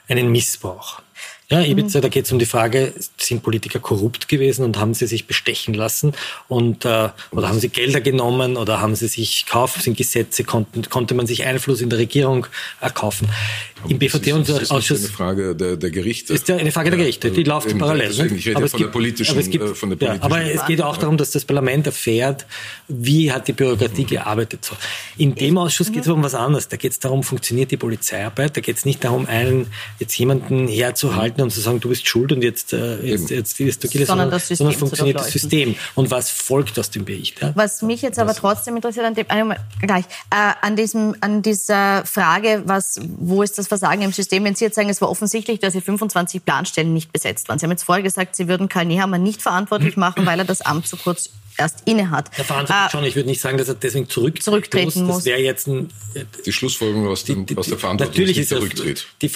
[0.08, 1.00] einen Missbrauch.
[1.52, 2.02] Ja, Ibiza, mhm.
[2.02, 5.74] da geht es um die Frage, sind Politiker korrupt gewesen und haben sie sich bestechen
[5.74, 6.14] lassen
[6.48, 10.88] und äh, oder haben sie Gelder genommen oder haben sie sich kaufen, sind Gesetze, konnten,
[10.88, 12.46] konnte man sich Einfluss in der Regierung
[12.80, 13.28] erkaufen.
[13.88, 14.68] Im BVD-Ausschuss.
[14.68, 16.32] Das ist eine Frage der, der Gerichte.
[16.32, 18.08] Ist ja eine Frage der Gerichte, die läuft eben, parallel.
[18.08, 19.96] Deswegen, ich rede aber ja von, gibt, der politischen, aber es gibt, äh, von der
[19.96, 20.20] politischen.
[20.20, 22.46] Ja, aber es geht auch darum, dass das Parlament erfährt,
[22.88, 24.64] wie hat die Bürokratie gearbeitet.
[24.64, 24.76] So.
[25.18, 26.68] In dem Ausschuss geht es um was anderes.
[26.68, 28.56] Da geht es darum, funktioniert die Polizeiarbeit.
[28.56, 29.66] Da geht es nicht darum, einen
[29.98, 33.84] jetzt jemanden herzuhalten und zu sagen, du bist schuld und jetzt, äh, jetzt, jetzt wirst
[33.84, 35.74] du gilles, sondern, das System sondern funktioniert das System.
[35.94, 37.40] Und was folgt aus dem Bericht?
[37.40, 37.52] Ja?
[37.54, 39.26] Was mich jetzt aber trotzdem interessiert, an, dem,
[39.80, 44.54] gleich, äh, an, diesem, an dieser Frage, was, wo ist das Versagen im System, wenn
[44.54, 47.58] Sie jetzt sagen, es war offensichtlich, dass Sie 25 Planstellen nicht besetzt waren.
[47.58, 50.60] Sie haben jetzt vorher gesagt, Sie würden Karl Nehammer nicht verantwortlich machen, weil er das
[50.60, 52.30] Amt zu kurz erst inne hat.
[52.36, 53.04] Er verantwortet äh, schon.
[53.04, 55.16] Ich würde nicht sagen, dass er deswegen zurück zurücktreten muss.
[55.16, 58.12] Das wäre jetzt ein, äh, die Schlussfolgerung aus, dem, die, aus der Verantwortung.
[58.12, 59.06] Natürlich ist zurücktritt.
[59.20, 59.28] Die,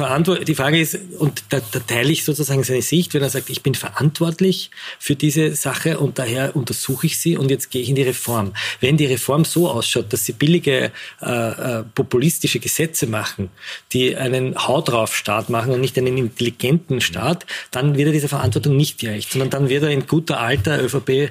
[0.44, 3.62] die Frage ist, und da, da teile ich sozusagen seine Sicht, wenn er sagt, ich
[3.62, 7.94] bin verantwortlich für diese Sache und daher untersuche ich sie und jetzt gehe ich in
[7.94, 8.52] die Reform.
[8.80, 13.50] Wenn die Reform so ausschaut, dass sie billige äh, äh, populistische Gesetze machen,
[13.92, 18.28] die einen Haut drauf Staat machen und nicht einen intelligenten Staat, dann wird er dieser
[18.28, 21.30] Verantwortung nicht gerecht, sondern dann wird er in guter alter ÖVP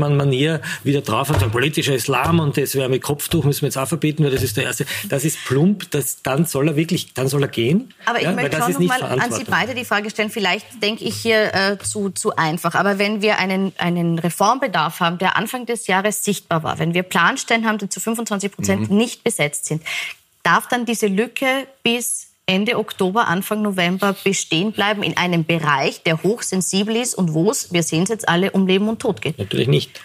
[0.00, 3.68] Fleisch Eichmann-Manier wieder drauf hat, ein politischer Islam und das wäre mit Kopftuch, müssen wir
[3.68, 4.86] jetzt auch verbieten, weil das ist der erste.
[5.08, 7.92] Das ist plump, das, dann soll er wirklich, dann soll er gehen.
[8.06, 11.04] Aber ich ja, möchte schon noch mal an Sie beide die Frage stellen, vielleicht denke
[11.04, 15.66] ich hier äh, zu, zu einfach, aber wenn wir einen, einen Reformbedarf haben, der Anfang
[15.66, 18.96] des Jahres sichtbar war, wenn wir Planstellen haben, die zu 25 Prozent mhm.
[18.96, 19.82] nicht besetzt sind,
[20.42, 26.22] darf dann diese Lücke bis Ende Oktober, Anfang November bestehen bleiben in einem Bereich, der
[26.24, 29.38] hochsensibel ist und wo es, wir sehen es jetzt alle, um Leben und Tod geht?
[29.38, 30.00] Natürlich nicht.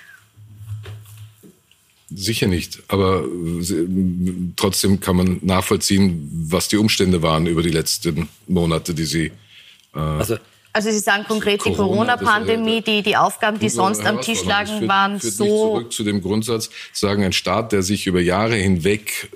[2.14, 3.88] Sicher nicht, aber äh,
[4.56, 9.26] trotzdem kann man nachvollziehen, was die Umstände waren über die letzten Monate, die Sie.
[9.96, 10.38] Äh also,
[10.72, 14.78] also Sie sagen konkret Corona, die Corona-Pandemie, die, die Aufgaben, die sonst am Tisch lagen,
[14.78, 15.46] führt, waren führt so.
[15.46, 19.32] zurück zu dem Grundsatz, sagen ein Staat, der sich über Jahre hinweg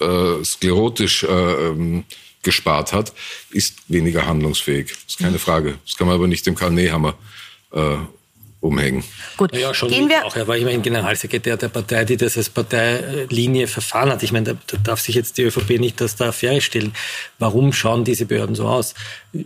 [0.00, 2.04] äh, sklerotisch äh, ähm,
[2.42, 3.12] gespart hat,
[3.50, 4.88] ist weniger handlungsfähig.
[4.88, 5.38] Das ist keine mhm.
[5.40, 5.78] Frage.
[5.84, 7.14] Das kann man aber nicht dem Karl Nehammer
[7.72, 7.96] äh,
[8.60, 9.04] umhängen.
[9.36, 10.34] Gut, ja, schon Gehen wir auch.
[10.34, 14.22] Er war immerhin Generalsekretär der Partei, die das als Parteilinie verfahren hat.
[14.22, 16.92] Ich meine, da, da darf sich jetzt die ÖVP nicht aus der Affäre stellen.
[17.38, 18.94] Warum schauen diese Behörden so aus?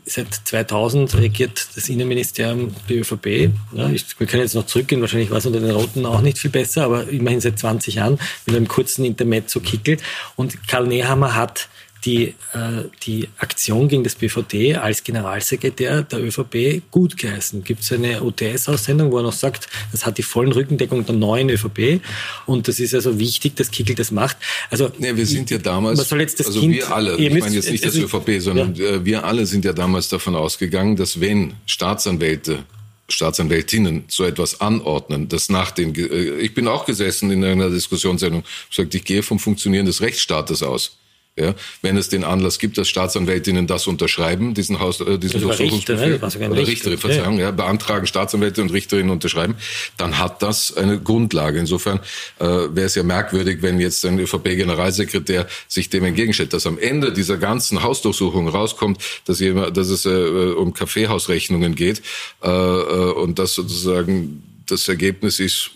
[0.05, 3.51] Seit 2000 regiert das Innenministerium die ÖVP.
[3.73, 6.38] Ja, ich, wir können jetzt noch zurückgehen, wahrscheinlich war es unter den Roten auch nicht
[6.38, 9.99] viel besser, aber immerhin seit 20 Jahren mit einem kurzen Intermezzo Kickel.
[10.37, 11.68] Und Karl Nehammer hat
[12.04, 17.64] die, äh, die Aktion gegen das BVD als Generalsekretär der ÖVP gut geheißen.
[17.64, 21.50] Gibt es eine OTS-Aussendung, wo er noch sagt, das hat die vollen Rückendeckung der neuen
[21.50, 22.00] ÖVP
[22.46, 24.36] und das ist also wichtig, dass Kickel das macht.
[24.70, 27.30] Also nee, wir sind ja damals, man soll jetzt das also kind, wir alle, ich
[27.30, 28.86] meine jetzt nicht das also, ÖVP, sondern ja.
[28.86, 32.64] Äh, wir alle sind ja damals davon ausgegangen, dass wenn Staatsanwälte
[33.12, 38.44] Staatsanwältinnen so etwas anordnen, dass nach den, äh, ich bin auch gesessen in einer Diskussionssendung,
[38.68, 40.99] gesagt, ich gehe vom Funktionieren des Rechtsstaates aus.
[41.37, 46.11] Ja, wenn es den Anlass gibt, dass Staatsanwältinnen das unterschreiben, diesen Haus, äh, diesen Durchsuchungsbefehl,
[46.11, 46.16] ne?
[46.16, 47.45] oder Richter, Richterin, Verzeihung, ja.
[47.45, 47.51] ja.
[47.53, 49.55] beantragen Staatsanwälte und Richterinnen unterschreiben,
[49.97, 51.61] dann hat das eine Grundlage.
[51.61, 52.01] Insofern
[52.40, 57.12] äh, wäre es ja merkwürdig, wenn jetzt ein ÖVP-Generalsekretär sich dem entgegenstellt, dass am Ende
[57.12, 62.03] dieser ganzen Hausdurchsuchung rauskommt, dass, jemand, dass es äh, um Kaffeehausrechnungen geht
[62.43, 65.70] äh, äh und das sozusagen das Ergebnis ist,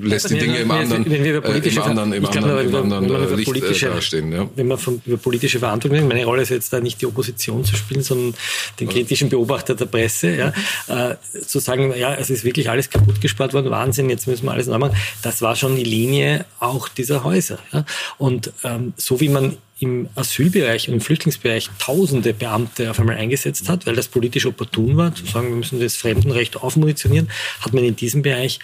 [0.00, 2.26] lässt also die Dinge im anderen, wenn wir über äh, politische, äh, im anderen, im
[2.26, 4.32] anderen, im anderen wenn man, Licht äh, dastehen.
[4.32, 4.48] Ja.
[4.54, 7.76] Wenn man von, über politische Verantwortung, meine Rolle ist jetzt da nicht die Opposition zu
[7.76, 8.34] spielen, sondern
[8.78, 10.52] den kritischen Beobachter der Presse, ja,
[10.88, 14.52] äh, zu sagen, ja, es ist wirklich alles kaputt gespart worden, Wahnsinn, jetzt müssen wir
[14.52, 14.96] alles neu machen.
[15.22, 17.58] Das war schon die Linie auch dieser Häuser.
[17.72, 17.84] Ja.
[18.18, 23.68] Und ähm, so wie man im Asylbereich und im Flüchtlingsbereich tausende Beamte auf einmal eingesetzt
[23.68, 27.84] hat, weil das politisch opportun war, zu sagen, wir müssen das Fremdenrecht aufmunitionieren, hat man
[27.84, 28.58] in diesem Bereich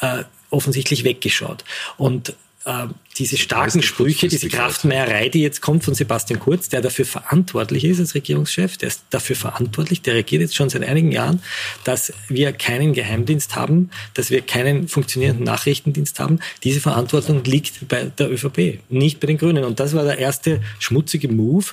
[0.00, 1.64] äh, offensichtlich weggeschaut.
[1.96, 2.86] Und äh,
[3.18, 8.00] diese starken Sprüche, diese Kraftmeierei, die jetzt kommt von Sebastian Kurz, der dafür verantwortlich ist
[8.00, 11.42] als Regierungschef, der ist dafür verantwortlich, der regiert jetzt schon seit einigen Jahren,
[11.84, 16.38] dass wir keinen Geheimdienst haben, dass wir keinen funktionierenden Nachrichtendienst haben.
[16.62, 19.64] Diese Verantwortung liegt bei der ÖVP, nicht bei den Grünen.
[19.64, 21.66] Und das war der erste schmutzige Move,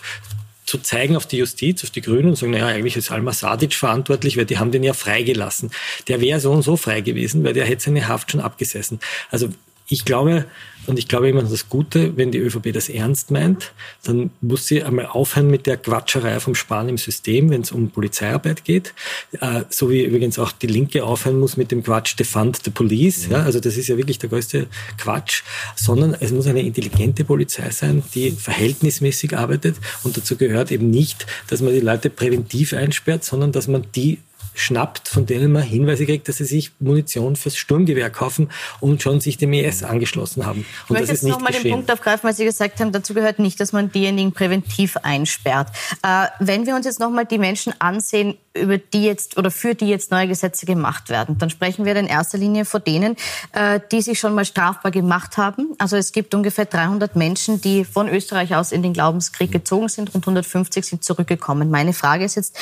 [0.66, 3.74] zu zeigen auf die Justiz, auf die Grünen und sagen, naja, eigentlich ist Alma Sadic
[3.74, 5.72] verantwortlich, weil die haben den ja freigelassen.
[6.10, 9.00] Der wäre so und so frei gewesen, weil der hätte seine Haft schon abgesessen.
[9.32, 9.50] Also
[9.90, 10.46] ich glaube,
[10.88, 13.74] und ich glaube immer das Gute, wenn die ÖVP das ernst meint,
[14.04, 17.92] dann muss sie einmal aufhören mit der Quatscherei vom Sparen im System, wenn es um
[17.92, 18.94] Polizeiarbeit geht.
[19.42, 23.28] Äh, so wie übrigens auch die Linke aufhören muss mit dem Quatsch Defund the Police.
[23.30, 25.44] Ja, also das ist ja wirklich der größte Quatsch.
[25.76, 29.76] Sondern es muss eine intelligente Polizei sein, die verhältnismäßig arbeitet.
[30.04, 34.20] Und dazu gehört eben nicht, dass man die Leute präventiv einsperrt, sondern dass man die
[34.60, 39.22] schnappt, von denen man Hinweise kriegt, dass sie sich Munition fürs Sturmgewehr kaufen und schon
[39.22, 40.66] sich dem IS angeschlossen haben.
[40.88, 43.60] Und ich möchte jetzt nochmal den Punkt aufgreifen, weil Sie gesagt haben, dazu gehört nicht,
[43.60, 45.70] dass man diejenigen präventiv einsperrt.
[46.04, 49.88] Äh, wenn wir uns jetzt nochmal die Menschen ansehen, über die jetzt oder für die
[49.88, 53.16] jetzt neue Gesetze gemacht werden, dann sprechen wir in erster Linie von denen,
[53.54, 55.76] äh, die sich schon mal strafbar gemacht haben.
[55.78, 60.14] Also es gibt ungefähr 300 Menschen, die von Österreich aus in den Glaubenskrieg gezogen sind,
[60.16, 61.70] und 150 sind zurückgekommen.
[61.70, 62.58] Meine Frage ist jetzt,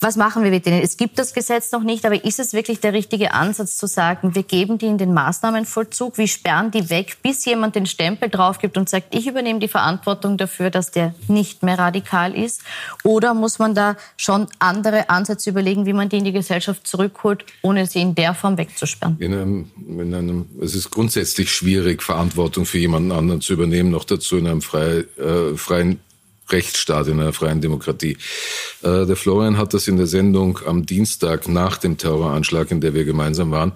[0.00, 0.80] was machen wir mit denen?
[0.82, 4.34] Es gibt das Gesetz noch nicht, aber ist es wirklich der richtige Ansatz zu sagen,
[4.34, 8.58] wir geben die in den Maßnahmenvollzug, wir sperren die weg, bis jemand den Stempel drauf
[8.58, 12.62] gibt und sagt, ich übernehme die Verantwortung dafür, dass der nicht mehr radikal ist?
[13.04, 17.44] Oder muss man da schon andere Ansätze überlegen, wie man die in die Gesellschaft zurückholt,
[17.60, 19.16] ohne sie in der Form wegzusperren?
[19.20, 24.04] In einem, in einem, es ist grundsätzlich schwierig, Verantwortung für jemanden anderen zu übernehmen, noch
[24.04, 26.00] dazu in einem frei, äh, freien
[26.52, 28.16] Rechtsstaat, in einer freien Demokratie.
[28.82, 32.94] Äh, der Florian hat das in der Sendung am Dienstag nach dem Terroranschlag, in der
[32.94, 33.72] wir gemeinsam waren,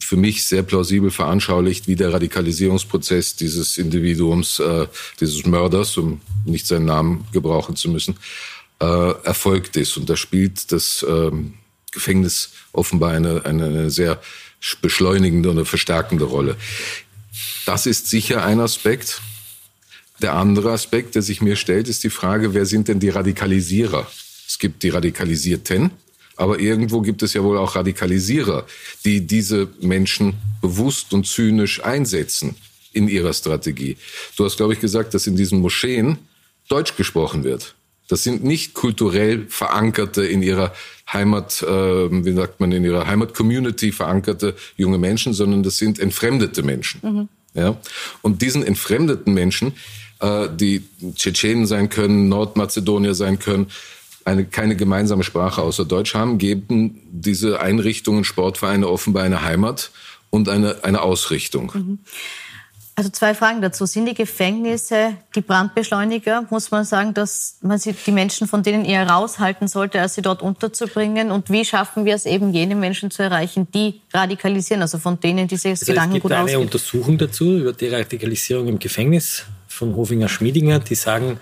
[0.00, 4.86] für mich sehr plausibel veranschaulicht, wie der Radikalisierungsprozess dieses Individuums, äh,
[5.20, 8.16] dieses Mörders, um nicht seinen Namen gebrauchen zu müssen,
[8.80, 9.96] äh, erfolgt ist.
[9.96, 11.54] Und da spielt das ähm,
[11.92, 14.20] Gefängnis offenbar eine, eine sehr
[14.82, 16.56] beschleunigende oder verstärkende Rolle.
[17.66, 19.20] Das ist sicher ein Aspekt.
[20.20, 24.06] Der andere Aspekt, der sich mir stellt, ist die Frage, wer sind denn die Radikalisierer?
[24.46, 25.90] Es gibt die Radikalisierten,
[26.36, 28.66] aber irgendwo gibt es ja wohl auch Radikalisierer,
[29.04, 32.56] die diese Menschen bewusst und zynisch einsetzen
[32.92, 33.96] in ihrer Strategie.
[34.36, 36.18] Du hast, glaube ich, gesagt, dass in diesen Moscheen
[36.68, 37.74] Deutsch gesprochen wird.
[38.08, 40.72] Das sind nicht kulturell verankerte in ihrer
[41.12, 46.62] Heimat, äh, wie sagt man, in ihrer Heimat-Community verankerte junge Menschen, sondern das sind entfremdete
[46.62, 47.00] Menschen.
[47.02, 47.28] Mhm.
[47.54, 47.76] Ja?
[48.22, 49.74] Und diesen entfremdeten Menschen
[50.20, 50.82] äh, die
[51.14, 53.68] Tschetschenen sein können, Nordmazedonier sein können,
[54.24, 59.90] eine, keine gemeinsame Sprache außer Deutsch haben, geben diese Einrichtungen, Sportvereine offenbar eine Heimat
[60.30, 61.72] und eine, eine Ausrichtung.
[61.74, 61.98] Mhm.
[62.98, 63.86] Also zwei Fragen dazu.
[63.86, 66.46] Sind die Gefängnisse die Brandbeschleuniger?
[66.50, 70.22] Muss man sagen, dass man sie, die Menschen von denen eher raushalten sollte, als sie
[70.22, 71.30] dort unterzubringen?
[71.30, 75.46] Und wie schaffen wir es eben, jene Menschen zu erreichen, die radikalisieren, also von denen
[75.46, 76.38] dieses also Gedankengut ausgeht?
[76.40, 79.44] Es gibt eine Untersuchung dazu über die Radikalisierung im Gefängnis
[79.78, 81.38] von Hofinger Schmiedinger, die sagen,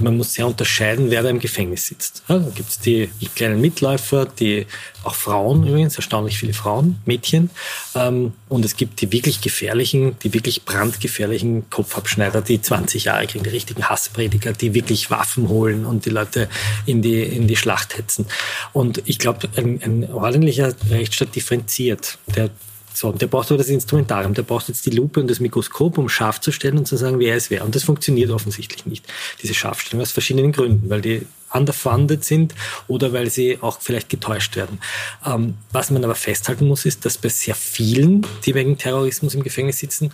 [0.00, 2.22] man muss sehr unterscheiden, wer da im Gefängnis sitzt.
[2.28, 4.66] Ja, da gibt es die kleinen Mitläufer, die
[5.02, 7.50] auch Frauen übrigens, erstaunlich viele Frauen, Mädchen.
[7.94, 13.44] Ähm, und es gibt die wirklich gefährlichen, die wirklich brandgefährlichen Kopfabschneider, die 20 Jahre kriegen,
[13.44, 16.48] die richtigen Hassprediger, die wirklich Waffen holen und die Leute
[16.86, 18.26] in die, in die Schlacht hetzen.
[18.72, 22.18] Und ich glaube, ein, ein ordentlicher Rechtsstaat differenziert.
[22.36, 22.50] Der
[22.98, 25.98] so, und der braucht aber das Instrumentarium, der braucht jetzt die Lupe und das Mikroskop,
[25.98, 27.64] um scharf zu stellen und zu sagen, wer es wäre.
[27.64, 29.06] Und das funktioniert offensichtlich nicht,
[29.40, 32.56] diese Scharfstellung, aus verschiedenen Gründen, weil die underfunded sind
[32.88, 34.80] oder weil sie auch vielleicht getäuscht werden.
[35.24, 39.44] Ähm, was man aber festhalten muss, ist, dass bei sehr vielen, die wegen Terrorismus im
[39.44, 40.10] Gefängnis sitzen,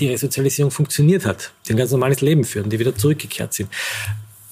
[0.00, 3.68] die Resozialisierung funktioniert hat, die ein ganz normales Leben führen, die wieder zurückgekehrt sind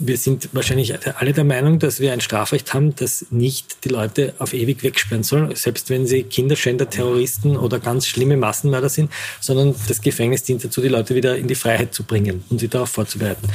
[0.07, 4.35] wir sind wahrscheinlich alle der Meinung, dass wir ein Strafrecht haben, das nicht die Leute
[4.39, 9.11] auf ewig wegsperren soll, selbst wenn sie Kinderschänder, Terroristen oder ganz schlimme Massenmörder sind,
[9.41, 12.69] sondern das Gefängnis dient dazu, die Leute wieder in die Freiheit zu bringen und sie
[12.69, 13.49] darauf vorzubereiten.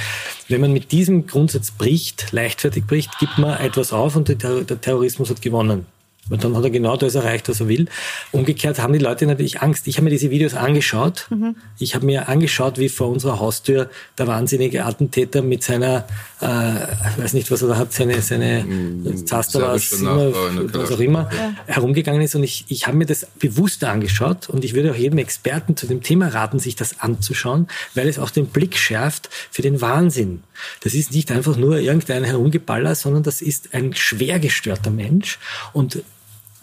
[0.47, 5.29] Wenn man mit diesem Grundsatz bricht, leichtfertig bricht, gibt man etwas auf und der Terrorismus
[5.29, 5.85] hat gewonnen.
[6.29, 7.87] Und dann hat er genau das erreicht, was er will.
[8.31, 9.87] Umgekehrt haben die Leute natürlich Angst.
[9.87, 11.27] Ich habe mir diese Videos angeschaut.
[11.29, 11.55] Mhm.
[11.79, 16.05] Ich habe mir angeschaut, wie vor unserer Haustür der wahnsinnige Attentäter mit seiner,
[16.41, 20.99] äh, ich weiß nicht, was er da hat, seine, seine mm, Zaster was, was auch
[20.99, 21.53] immer, ja.
[21.65, 22.35] herumgegangen ist.
[22.35, 24.49] Und ich, ich habe mir das bewusst angeschaut.
[24.49, 28.19] Und ich würde auch jedem Experten zu dem Thema raten, sich das anzuschauen, weil es
[28.19, 30.43] auch den Blick schärft für den Wahnsinn.
[30.81, 35.39] Das ist nicht einfach nur irgendein Herumgeballer, sondern das ist ein schwer gestörter Mensch.
[35.73, 36.03] Und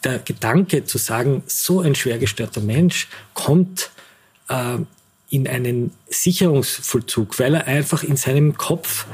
[0.05, 3.91] der Gedanke zu sagen, so ein schwer gestörter Mensch kommt
[4.49, 4.79] äh,
[5.31, 9.07] in einen Sicherungsvollzug, weil er einfach in seinem Kopf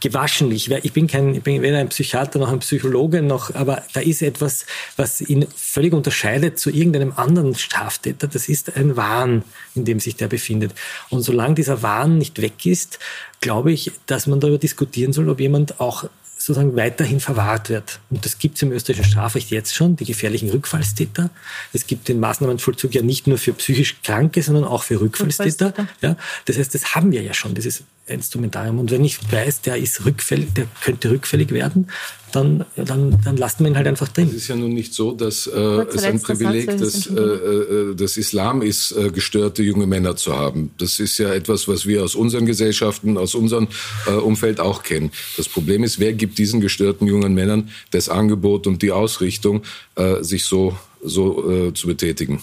[0.00, 0.50] gewaschen.
[0.52, 4.00] Ich, ich bin kein, ich bin weder ein Psychiater noch ein Psychologe noch, aber da
[4.00, 8.26] ist etwas, was ihn völlig unterscheidet zu irgendeinem anderen Straftäter.
[8.26, 10.72] Das ist ein Wahn, in dem sich der befindet.
[11.10, 12.98] Und solange dieser Wahn nicht weg ist,
[13.40, 16.08] glaube ich, dass man darüber diskutieren soll, ob jemand auch
[16.40, 18.00] sozusagen weiterhin verwahrt wird.
[18.08, 21.28] Und das gibt es im österreichischen Strafrecht jetzt schon, die gefährlichen Rückfallstäter.
[21.74, 25.66] Es gibt den Maßnahmenvollzug ja nicht nur für psychisch Kranke, sondern auch für Rückfallstäter.
[25.66, 25.88] Rückfallstäter.
[26.00, 28.78] Ja, das heißt, das haben wir ja schon, dieses Instrumentarium.
[28.78, 31.88] Und wenn ich weiß, der ist rückfällig, der könnte rückfällig werden,
[32.32, 34.28] dann, dann, dann lasst man ihn halt einfach drin.
[34.28, 38.16] Es ist ja nun nicht so, dass äh, es ein Privileg des, äh, äh, des
[38.16, 40.70] Islam ist, äh, gestörte junge Männer zu haben.
[40.78, 43.68] Das ist ja etwas, was wir aus unseren Gesellschaften, aus unserem
[44.06, 45.10] äh, Umfeld auch kennen.
[45.36, 49.62] Das Problem ist, wer gibt diesen gestörten jungen Männern das Angebot und die Ausrichtung,
[49.96, 52.40] äh, sich so, so äh, zu betätigen?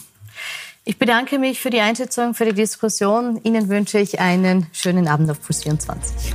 [0.85, 3.41] Ich bedanke mich für die Einschätzung, für die Diskussion.
[3.43, 6.33] Ihnen wünsche ich einen schönen Abend auf Puls 24.